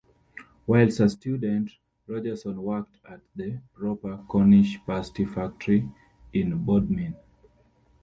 [0.65, 1.73] Whilst a student,
[2.07, 5.87] Rogerson worked at the Proper Cornish pasty factory
[6.33, 7.13] in Bodmin.